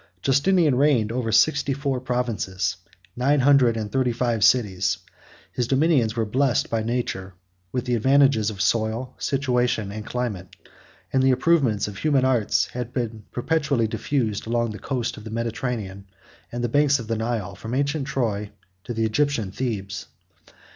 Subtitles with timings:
[0.23, 5.21] Justinian reigned over sixty four provinces, and nine hundred and thirty five cities; 54
[5.53, 7.35] his dominions were blessed by nature
[7.71, 10.55] with the advantages of soil, situation, and climate:
[11.13, 15.29] and the improvements of human art had been perpetually diffused along the coast of the
[15.29, 16.07] Mediterranean
[16.51, 18.49] and the banks of the Nile from ancient Troy
[18.85, 20.07] to the Egyptian Thebes.